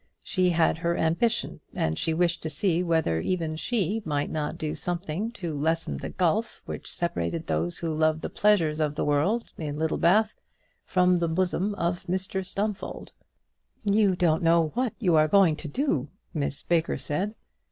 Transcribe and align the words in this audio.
She 0.23 0.49
had 0.49 0.77
her 0.77 0.97
ambition, 0.97 1.59
and 1.75 1.95
she 1.95 2.11
wished 2.11 2.41
to 2.41 2.49
see 2.49 2.81
whether 2.81 3.19
even 3.19 3.55
she 3.55 4.01
might 4.03 4.31
not 4.31 4.57
do 4.57 4.73
something 4.73 5.29
to 5.33 5.55
lessen 5.55 5.97
the 5.97 6.09
gulf 6.09 6.63
which 6.65 6.91
separated 6.91 7.45
those 7.45 7.77
who 7.77 7.93
loved 7.93 8.23
the 8.23 8.29
pleasures 8.31 8.79
of 8.79 8.95
the 8.95 9.05
world 9.05 9.53
in 9.59 9.75
Littlebath 9.75 10.33
from 10.85 11.17
the 11.17 11.27
bosom 11.29 11.75
of 11.75 12.07
Mr 12.07 12.43
Stumfold. 12.43 13.11
"You 13.83 14.15
don't 14.15 14.41
know 14.41 14.69
what 14.73 14.93
you 14.97 15.15
are 15.17 15.27
going 15.27 15.55
to 15.57 15.67
do," 15.67 16.07
Miss 16.33 16.63
Baker 16.63 16.97
said. 16.97 17.35